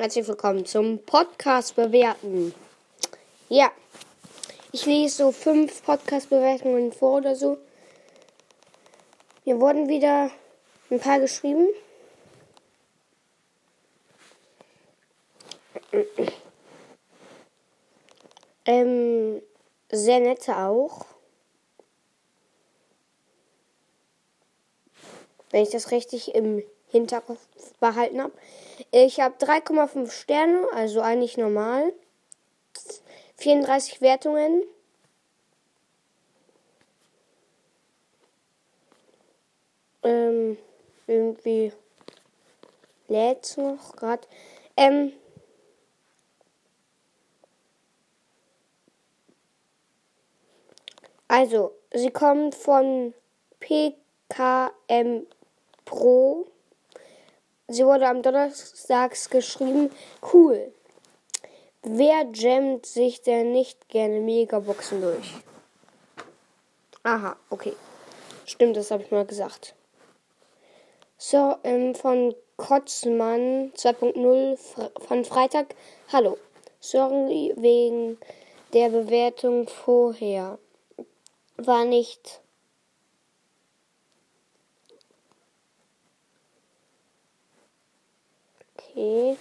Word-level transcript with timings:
Herzlich 0.00 0.26
willkommen 0.28 0.64
zum 0.64 0.98
Podcast 1.04 1.76
bewerten. 1.76 2.54
Ja, 3.50 3.70
ich 4.72 4.86
lese 4.86 5.16
so 5.16 5.30
fünf 5.30 5.84
Podcast-Bewertungen 5.84 6.90
vor 6.90 7.18
oder 7.18 7.36
so. 7.36 7.58
Mir 9.44 9.60
wurden 9.60 9.90
wieder 9.90 10.30
ein 10.90 11.00
paar 11.00 11.20
geschrieben. 11.20 11.68
Ähm, 18.64 19.42
sehr 19.92 20.20
nette 20.20 20.56
auch. 20.56 21.04
Wenn 25.50 25.64
ich 25.64 25.70
das 25.70 25.90
richtig 25.90 26.34
im 26.34 26.62
Hinterkopf 26.90 27.40
behalten 27.78 28.22
habe. 28.22 28.32
Ich 28.90 29.20
habe 29.20 29.34
3,5 29.36 30.10
Sterne, 30.10 30.66
also 30.72 31.00
eigentlich 31.00 31.36
normal. 31.36 31.92
34 33.36 34.00
Wertungen. 34.00 34.64
Ähm, 40.02 40.56
irgendwie 41.06 41.72
lädt 43.08 43.56
noch 43.58 43.96
gerade. 43.96 44.26
Ähm, 44.76 45.12
also, 51.28 51.72
sie 51.92 52.10
kommt 52.10 52.54
von 52.54 53.14
PKM 53.60 55.26
Pro. 55.84 56.49
Sie 57.72 57.86
wurde 57.86 58.08
am 58.08 58.20
Donnerstag 58.20 59.16
geschrieben. 59.30 59.92
Cool. 60.32 60.72
Wer 61.82 62.26
jammt 62.34 62.84
sich 62.84 63.22
denn 63.22 63.52
nicht 63.52 63.88
gerne 63.88 64.18
Megaboxen 64.18 65.00
durch? 65.00 65.34
Aha, 67.04 67.36
okay. 67.48 67.74
Stimmt, 68.44 68.76
das 68.76 68.90
habe 68.90 69.04
ich 69.04 69.12
mal 69.12 69.24
gesagt. 69.24 69.76
So, 71.16 71.54
ähm, 71.62 71.94
von 71.94 72.34
Kotzmann 72.56 73.72
2.0 73.76 74.58
von 75.06 75.24
Freitag. 75.24 75.76
Hallo. 76.12 76.38
Sorry 76.80 77.54
wegen 77.56 78.18
der 78.72 78.88
Bewertung 78.88 79.68
vorher. 79.68 80.58
War 81.56 81.84
nicht 81.84 82.40
Okay. 88.90 89.36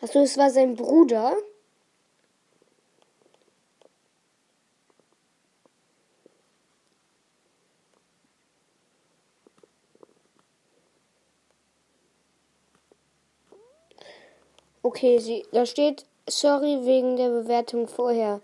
Achso, 0.00 0.20
es 0.20 0.36
war 0.38 0.50
sein 0.50 0.76
Bruder. 0.76 1.34
Okay, 14.82 15.18
sie, 15.18 15.44
da 15.52 15.66
steht, 15.66 16.06
sorry 16.28 16.86
wegen 16.86 17.16
der 17.16 17.28
Bewertung 17.30 17.88
vorher. 17.88 18.40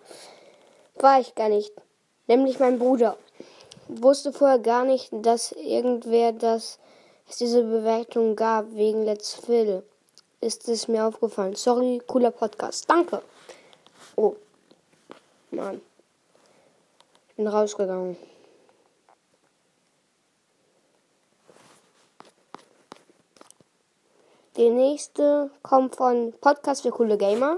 War 0.97 1.21
ich 1.21 1.35
gar 1.35 1.49
nicht. 1.49 1.73
Nämlich 2.27 2.59
mein 2.59 2.79
Bruder 2.79 3.17
wusste 3.89 4.33
vorher 4.33 4.59
gar 4.59 4.85
nicht, 4.85 5.09
dass 5.13 5.53
irgendwer 5.53 6.33
das, 6.33 6.79
es 7.29 7.39
diese 7.39 7.63
Bewertung 7.63 8.37
gab 8.37 8.73
wegen 8.75 9.05
Let's 9.05 9.35
Phil. 9.35 9.83
Ist 10.41 10.69
es 10.69 10.89
mir 10.89 11.05
aufgefallen. 11.05 11.55
Sorry, 11.55 12.03
cooler 12.07 12.31
Podcast. 12.31 12.89
Danke. 12.89 13.23
Oh. 14.17 14.37
Mann. 15.51 15.81
Ich 17.29 17.37
bin 17.37 17.47
rausgegangen. 17.47 18.17
Die 24.57 24.71
nächste 24.71 25.51
kommt 25.63 25.97
von 25.97 26.33
Podcast 26.41 26.83
für 26.83 26.91
coole 26.91 27.19
Gamer. 27.19 27.57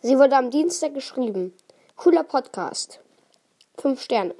Sie 0.00 0.18
wurde 0.18 0.36
am 0.36 0.50
Dienstag 0.50 0.94
geschrieben. 0.94 1.54
Cooler 1.96 2.22
Podcast. 2.22 3.00
Fünf 3.76 4.00
Sterne. 4.00 4.34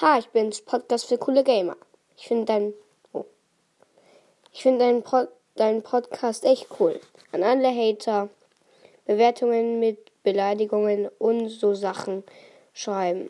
Ha, 0.00 0.16
ich 0.16 0.28
bin's, 0.28 0.60
Podcast 0.60 1.06
für 1.06 1.18
coole 1.18 1.42
Gamer. 1.42 1.76
Ich 2.16 2.28
finde 2.28 2.44
dein, 2.44 2.72
oh. 3.12 3.24
Ich 4.52 4.62
finde 4.62 4.84
deinen 4.84 5.02
Pod, 5.02 5.28
dein 5.56 5.82
Podcast 5.82 6.44
echt 6.44 6.68
cool. 6.78 7.00
An 7.32 7.42
alle 7.42 7.68
Hater, 7.68 8.28
Bewertungen 9.06 9.80
mit 9.80 9.98
Beleidigungen 10.22 11.08
und 11.18 11.48
so 11.48 11.74
Sachen 11.74 12.22
schreiben. 12.74 13.28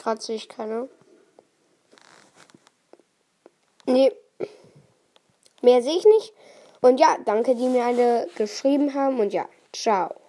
Gerade 0.00 0.20
sehe 0.20 0.36
ich 0.36 0.48
keine. 0.48 0.88
Nee. 3.84 4.12
Mehr 5.60 5.82
sehe 5.82 5.96
ich 5.98 6.04
nicht. 6.06 6.32
Und 6.80 6.98
ja, 6.98 7.18
danke, 7.26 7.54
die 7.54 7.68
mir 7.68 7.84
alle 7.84 8.28
geschrieben 8.36 8.94
haben. 8.94 9.20
Und 9.20 9.34
ja, 9.34 9.46
ciao. 9.72 10.19